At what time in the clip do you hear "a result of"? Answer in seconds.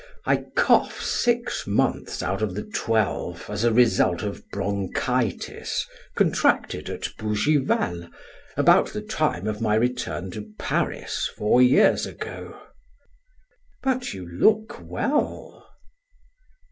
3.63-4.43